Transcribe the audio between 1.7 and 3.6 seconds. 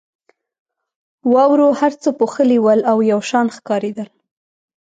هر څه پوښلي ول او یو شان